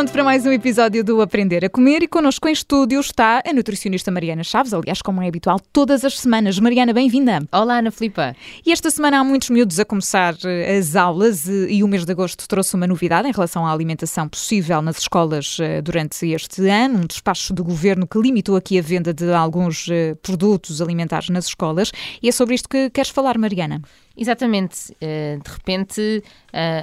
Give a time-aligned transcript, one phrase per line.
[0.00, 3.52] pronto para mais um episódio do Aprender a Comer e connosco em estúdio está a
[3.52, 6.58] nutricionista Mariana Chaves, aliás, como é habitual, todas as semanas.
[6.58, 7.46] Mariana, bem-vinda.
[7.52, 8.34] Olá, Ana Filipa.
[8.64, 12.06] E esta semana há muitos miúdos a começar eh, as aulas eh, e o mês
[12.06, 16.66] de agosto trouxe uma novidade em relação à alimentação possível nas escolas eh, durante este
[16.66, 19.86] ano, um despacho do governo que limitou aqui a venda de alguns
[20.22, 21.92] produtos alimentares nas escolas.
[22.22, 23.82] E é sobre isto que queres falar, Mariana.
[24.16, 24.94] Exatamente.
[25.00, 26.22] De repente,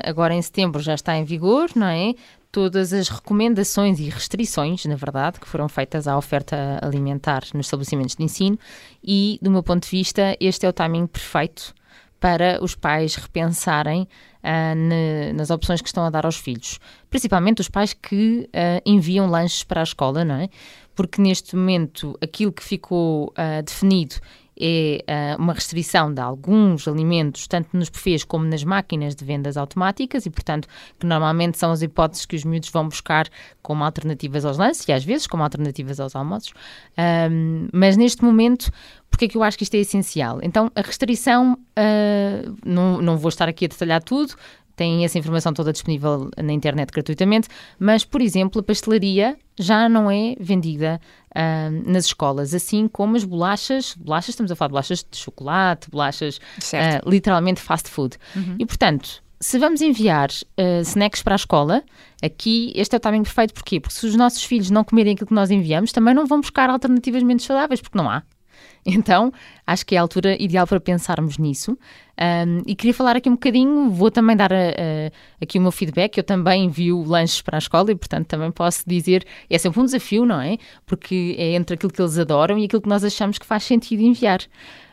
[0.04, 2.16] agora em setembro já está em vigor, não é?
[2.52, 8.16] Todas as recomendações e restrições, na verdade, que foram feitas à oferta alimentar nos estabelecimentos
[8.16, 8.58] de ensino
[9.04, 11.74] e, do meu ponto de vista, este é o timing perfeito
[12.20, 14.08] para os pais repensarem
[14.44, 16.80] uh, ne, nas opções que estão a dar aos filhos.
[17.10, 20.50] Principalmente os pais que uh, enviam lanches para a escola, não é?
[20.96, 24.16] Porque neste momento aquilo que ficou uh, definido
[24.60, 29.58] é uh, uma restrição de alguns alimentos, tanto nos buffets como nas máquinas de vendas
[29.58, 30.68] automáticas, e, portanto,
[31.00, 33.28] que normalmente são as hipóteses que os miúdos vão buscar
[33.62, 36.54] como alternativas aos lances e às vezes como alternativas aos almoços.
[36.98, 38.72] Um, mas neste momento,
[39.10, 40.40] porque é que eu acho que isto é essencial?
[40.42, 44.36] Então, a restrição, uh, não, não vou estar aqui a detalhar tudo,
[44.78, 50.10] têm essa informação toda disponível na internet gratuitamente, mas, por exemplo, a pastelaria já não
[50.10, 55.06] é vendida uh, nas escolas, assim como as bolachas, bolachas, estamos a falar de bolachas
[55.10, 58.18] de chocolate, bolachas uh, literalmente fast food.
[58.36, 58.56] Uhum.
[58.60, 61.84] E, portanto, se vamos enviar uh, snacks para a escola,
[62.24, 63.54] aqui este é o timing perfeito.
[63.54, 63.80] Porquê?
[63.80, 66.70] Porque se os nossos filhos não comerem aquilo que nós enviamos, também não vão buscar
[66.70, 68.24] alternativas menos saudáveis, porque não há.
[68.90, 69.34] Então,
[69.66, 71.78] acho que é a altura ideal para pensarmos nisso.
[72.18, 75.12] Um, e queria falar aqui um bocadinho, vou também dar a, a,
[75.42, 76.18] aqui o meu feedback.
[76.18, 79.26] Eu também envio lanches para a escola e, portanto, também posso dizer.
[79.50, 80.58] É sempre um desafio, não é?
[80.86, 84.02] Porque é entre aquilo que eles adoram e aquilo que nós achamos que faz sentido
[84.02, 84.40] enviar.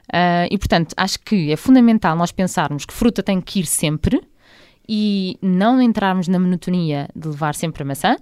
[0.08, 4.20] Uh, e, portanto, acho que é fundamental nós pensarmos que fruta tem que ir sempre
[4.88, 8.16] e não entrarmos na monotonia de levar sempre a maçã.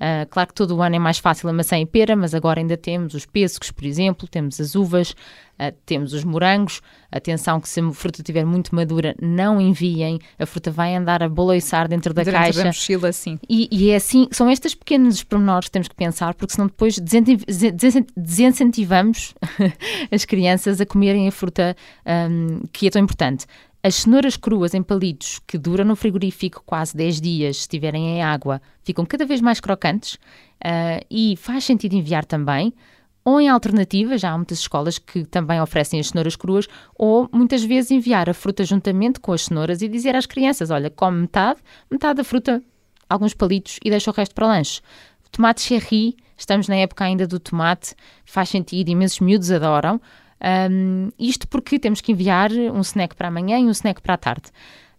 [0.00, 2.58] Uh, claro que todo o ano é mais fácil a maçã e pera, mas agora
[2.58, 6.80] ainda temos os pêssegos, por exemplo, temos as uvas, uh, temos os morangos.
[7.12, 11.28] Atenção que se a fruta estiver muito madura, não enviem, a fruta vai andar a
[11.28, 12.60] boloiçar dentro da Durante caixa.
[12.60, 13.38] Da mochila, sim.
[13.46, 16.98] E, e, é assim, são estes pequenos pormenores que temos que pensar, porque senão depois
[18.16, 19.34] desincentivamos
[20.10, 21.76] as crianças a comerem a fruta
[22.30, 23.44] um, que é tão importante.
[23.82, 28.22] As cenouras cruas em palitos, que duram no frigorífico quase 10 dias, se estiverem em
[28.22, 32.74] água, ficam cada vez mais crocantes uh, e faz sentido enviar também.
[33.24, 37.62] Ou em alternativa, já há muitas escolas que também oferecem as cenouras cruas, ou muitas
[37.64, 41.60] vezes enviar a fruta juntamente com as cenouras e dizer às crianças: olha, come metade,
[41.90, 42.62] metade da fruta,
[43.08, 44.82] alguns palitos e deixa o resto para o lanche.
[45.32, 50.00] Tomate cherry, estamos na época ainda do tomate, faz sentido, imensos miúdos adoram.
[50.42, 54.18] Um, isto porque temos que enviar um snack para amanhã e um snack para a
[54.18, 54.50] tarde.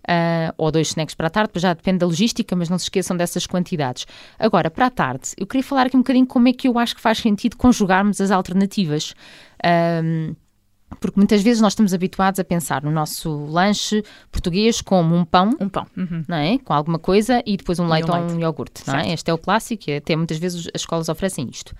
[0.01, 3.15] Uh, ou dois snacks para a tarde, já depende da logística, mas não se esqueçam
[3.15, 4.07] dessas quantidades.
[4.39, 6.95] Agora, para a tarde, eu queria falar aqui um bocadinho como é que eu acho
[6.95, 9.13] que faz sentido conjugarmos as alternativas.
[9.63, 10.35] Um,
[10.99, 15.51] porque muitas vezes nós estamos habituados a pensar no nosso lanche português como um pão,
[15.59, 16.23] um pão, uhum.
[16.27, 16.57] não é?
[16.57, 18.33] Com alguma coisa e depois um leite um ou leite.
[18.33, 19.13] um iogurte, não é?
[19.13, 21.73] Este é o clássico e até muitas vezes as escolas oferecem isto.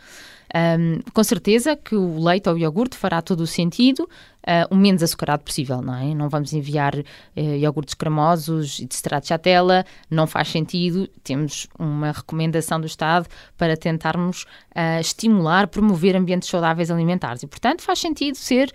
[0.54, 4.76] Um, com certeza que o leite ou o iogurte fará todo o sentido, uh, o
[4.76, 6.14] menos açucarado possível, não é?
[6.14, 7.04] Não vamos enviar uh,
[7.40, 11.08] iogurtes cremosos e de stracciatella, não faz sentido.
[11.24, 14.44] Temos uma recomendação do Estado para tentarmos
[14.76, 18.72] uh, estimular, promover ambientes saudáveis alimentares e, portanto, faz sentido ser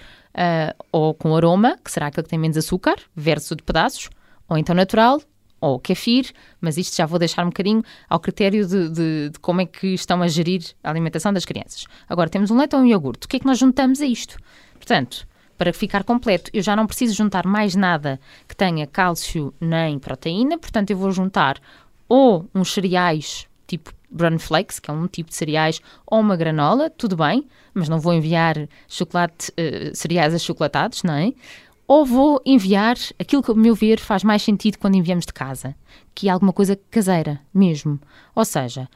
[0.92, 4.10] ou com aroma, que será aquele que tem menos açúcar, verso de pedaços,
[4.46, 5.18] ou então natural,
[5.66, 9.60] ou kefir, mas isto já vou deixar um bocadinho ao critério de, de, de, como
[9.60, 11.86] é que estão a gerir a alimentação das crianças.
[12.08, 13.26] Agora, temos um leite ou um iogurte.
[13.26, 14.36] O que é que nós juntamos a isto?
[14.74, 15.26] Portanto,
[15.58, 20.58] para ficar completo, eu já não preciso juntar mais nada que tenha cálcio nem proteína,
[20.58, 21.58] portanto, eu vou juntar
[22.08, 26.88] ou uns cereais tipo brown flakes, que é um tipo de cereais, ou uma granola,
[26.88, 31.32] tudo bem, mas não vou enviar chocolate, uh, cereais achocolatados, não é?
[31.86, 35.74] Ou vou enviar aquilo que, a meu ver, faz mais sentido quando enviamos de casa,
[36.14, 38.00] que é alguma coisa caseira mesmo.
[38.34, 38.88] Ou seja,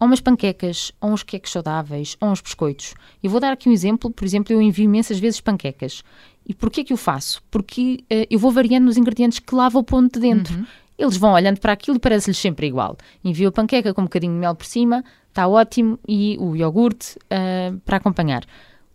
[0.00, 2.94] ou umas panquecas, ou uns queques saudáveis, ou uns biscoitos.
[3.22, 6.02] Eu vou dar aqui um exemplo, por exemplo, eu envio imensas vezes panquecas.
[6.46, 7.42] E porquê que eu faço?
[7.50, 10.56] Porque uh, eu vou variando nos ingredientes que lavo o ponto de dentro.
[10.56, 10.66] Uhum.
[10.96, 12.96] Eles vão olhando para aquilo e parece-lhes sempre igual.
[13.22, 17.16] Envio a panqueca com um bocadinho de mel por cima, está ótimo, e o iogurte
[17.16, 18.44] uh, para acompanhar.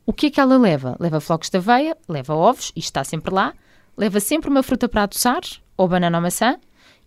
[0.06, 0.98] O que é que ela leva?
[1.00, 3.54] Leva flocos de aveia, leva ovos, isto está sempre lá,
[3.96, 5.42] leva sempre uma fruta para adoçar,
[5.78, 6.58] ou banana ou maçã,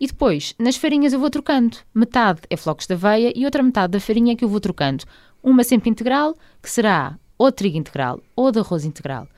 [0.00, 1.76] e depois, nas farinhas eu vou trocando.
[1.94, 5.04] Metade é flocos de aveia e outra metade da farinha é que eu vou trocando.
[5.42, 9.28] Uma sempre integral, que será ou trigo integral ou de arroz integral.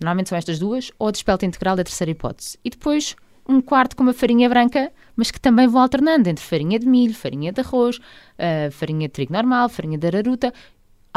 [0.00, 2.58] Normalmente são estas duas, ou de espelta integral da terceira hipótese.
[2.64, 3.16] E depois
[3.48, 7.14] um quarto com uma farinha branca, mas que também vou alternando entre farinha de milho,
[7.14, 10.52] farinha de arroz, uh, farinha de trigo normal, farinha de araruta.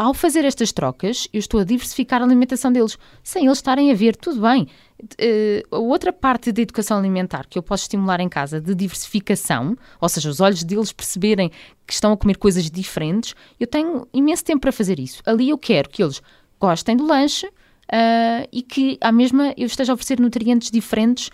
[0.01, 3.93] Ao fazer estas trocas, eu estou a diversificar a alimentação deles, sem eles estarem a
[3.93, 4.67] ver, tudo bem.
[5.03, 9.77] Uh, a outra parte da educação alimentar que eu posso estimular em casa, de diversificação,
[9.99, 11.51] ou seja, os olhos deles perceberem
[11.85, 15.21] que estão a comer coisas diferentes, eu tenho imenso tempo para fazer isso.
[15.23, 16.19] Ali eu quero que eles
[16.59, 21.29] gostem do lanche, uh, e que à mesma eu esteja a oferecer nutrientes diferentes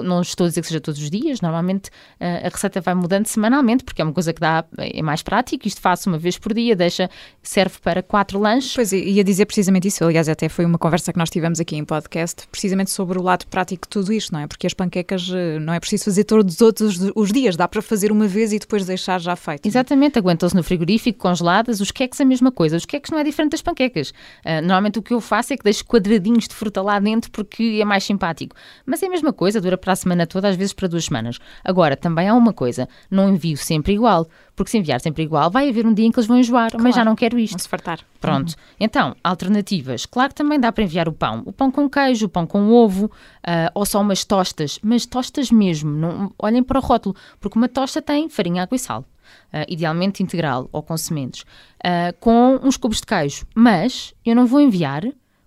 [0.00, 1.88] não estou a dizer que seja todos os dias, normalmente
[2.20, 5.66] uh, a receita vai mudando semanalmente, porque é uma coisa que dá, é mais prático,
[5.66, 7.10] isto faço uma vez por dia, deixa,
[7.42, 8.74] serve para quatro lanches.
[8.74, 11.84] Pois, ia dizer precisamente isso, aliás, até foi uma conversa que nós tivemos aqui em
[11.84, 14.46] podcast, precisamente sobre o lado prático de tudo isto, não é?
[14.46, 18.12] Porque as panquecas eh, não é preciso fazer todos os, os dias, dá para fazer
[18.12, 19.66] uma vez e depois deixar já feito.
[19.66, 23.52] Exatamente, aguentam-se no frigorífico, congeladas, os queques a mesma coisa, os queques não é diferente
[23.52, 24.10] das panquecas.
[24.44, 27.78] Uh, normalmente o que eu faço é que deixo quadradinhos de fruta lá dentro porque
[27.80, 28.54] é mais simpático,
[28.86, 31.38] mas é a mesma coisa, dura para a semana toda, às vezes para duas semanas.
[31.62, 34.26] Agora, também há uma coisa, não envio sempre igual,
[34.56, 36.82] porque se enviar sempre igual, vai haver um dia em que eles vão enjoar, claro,
[36.82, 37.54] mas já não quero isto.
[37.54, 38.00] Vão se fartar.
[38.20, 38.50] Pronto.
[38.50, 38.54] Uhum.
[38.80, 40.06] Então, alternativas.
[40.06, 41.42] Claro que também dá para enviar o pão.
[41.44, 45.50] O pão com queijo, o pão com ovo, uh, ou só umas tostas, mas tostas
[45.50, 45.90] mesmo.
[45.90, 49.04] Não, olhem para o rótulo, porque uma tosta tem farinha, água e sal.
[49.52, 53.46] Uh, idealmente integral ou com sementes, uh, com uns cubos de queijo.
[53.54, 55.04] Mas eu não vou enviar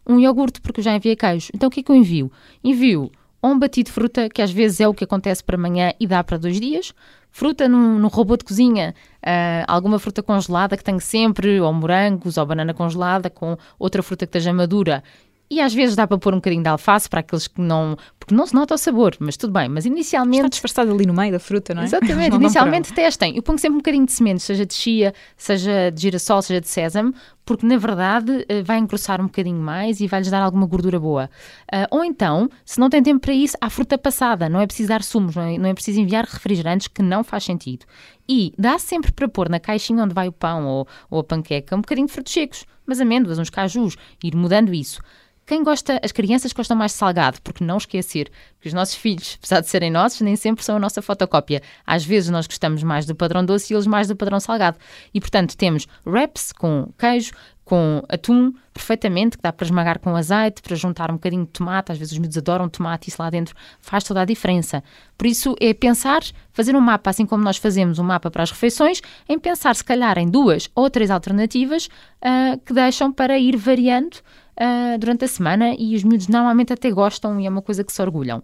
[0.08, 1.50] um iogurte, porque eu já enviei queijo.
[1.54, 2.32] Então o que é que eu envio?
[2.64, 3.12] Envio
[3.46, 6.08] ou um batido de fruta, que às vezes é o que acontece para amanhã e
[6.08, 6.92] dá para dois dias,
[7.30, 12.46] fruta num, robô de cozinha, uh, alguma fruta congelada que tenho sempre, ou morangos, ou
[12.46, 15.04] banana congelada com outra fruta que esteja madura
[15.50, 17.96] e às vezes dá para pôr um bocadinho de alface para aqueles que não.
[18.20, 19.70] Porque não se nota o sabor, mas tudo bem.
[19.70, 20.40] Mas inicialmente.
[20.40, 21.86] Está disfarçado ali no meio da fruta, não é?
[21.86, 22.32] Exatamente.
[22.34, 23.36] não inicialmente testem.
[23.36, 26.68] Eu ponho sempre um bocadinho de sementes, seja de chia, seja de girassol, seja de
[26.68, 27.14] sésamo,
[27.46, 31.30] porque na verdade eh, vai engrossar um bocadinho mais e vai-lhes dar alguma gordura boa.
[31.72, 34.50] Uh, ou então, se não tem tempo para isso, há fruta passada.
[34.50, 37.44] Não é preciso dar sumos, não é, não é preciso enviar refrigerantes, que não faz
[37.44, 37.86] sentido.
[38.28, 41.76] E dá sempre para pôr na caixinha onde vai o pão ou, ou a panqueca
[41.76, 45.00] um bocadinho de frutos secos, umas amêndoas, uns cajus, ir mudando isso.
[45.46, 49.38] Quem gosta, as crianças gostam mais de salgado, porque não esquecer que os nossos filhos,
[49.38, 51.62] apesar de serem nossos, nem sempre são a nossa fotocópia.
[51.86, 54.80] Às vezes nós gostamos mais do padrão doce e eles mais do padrão salgado.
[55.14, 57.32] E portanto temos wraps com queijo,
[57.64, 61.92] com atum, perfeitamente, que dá para esmagar com azeite, para juntar um bocadinho de tomate.
[61.92, 64.84] Às vezes os miúdos adoram tomate isso lá dentro faz toda a diferença.
[65.16, 68.50] Por isso é pensar, fazer um mapa, assim como nós fazemos um mapa para as
[68.50, 69.00] refeições,
[69.30, 74.18] em pensar se calhar em duas ou três alternativas uh, que deixam para ir variando
[74.60, 77.92] uh, durante a semana e os miúdos normalmente até gostam e é uma coisa que
[77.92, 78.44] se orgulham.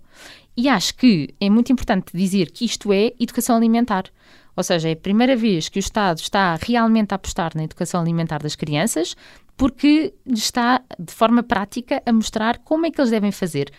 [0.55, 4.05] E acho que é muito importante dizer que isto é educação alimentar.
[4.55, 8.01] Ou seja, é a primeira vez que o Estado está realmente a apostar na educação
[8.01, 9.15] alimentar das crianças,
[9.55, 13.71] porque está de forma prática a mostrar como é que eles devem fazer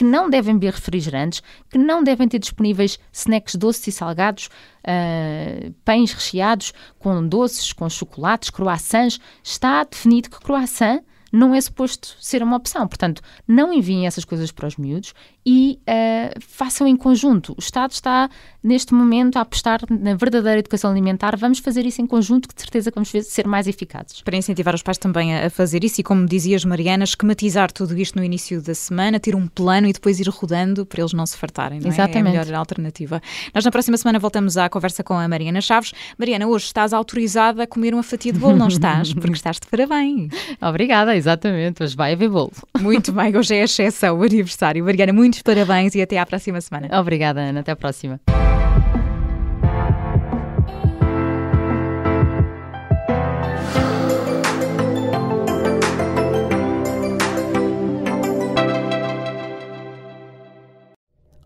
[0.00, 5.72] que não devem beber refrigerantes, que não devem ter disponíveis snacks doces e salgados, uh,
[5.84, 9.20] pães recheados com doces, com chocolates, croissants.
[9.42, 11.02] Está definido que croissant
[11.32, 12.86] não é suposto ser uma opção.
[12.86, 17.52] Portanto, não enviem essas coisas para os miúdos e uh, façam em conjunto.
[17.52, 18.28] O Estado está,
[18.62, 21.36] neste momento, a apostar na verdadeira educação alimentar.
[21.36, 24.20] Vamos fazer isso em conjunto, que de certeza vamos ser mais eficazes.
[24.22, 28.18] Para incentivar os pais também a fazer isso e, como dizias, Mariana, esquematizar tudo isto
[28.18, 31.36] no início da semana, ter um plano e depois ir rodando para eles não se
[31.36, 31.80] fartarem.
[31.80, 31.88] Não é?
[31.88, 32.36] Exatamente.
[32.36, 33.22] É a melhor alternativa.
[33.54, 35.92] Nós, na próxima semana, voltamos à conversa com a Mariana Chaves.
[36.18, 39.12] Mariana, hoje estás autorizada a comer uma fatia de bolo, não estás?
[39.14, 40.32] Porque estás de parabéns.
[40.60, 41.82] Obrigada, exatamente.
[41.82, 42.52] Hoje vai haver bolo.
[42.78, 44.84] Muito bem, hoje é a exceção, o aniversário.
[44.84, 46.88] Mariana, muito muitos parabéns e até à próxima semana.
[47.00, 47.60] Obrigada, Ana.
[47.60, 48.20] Até à próxima.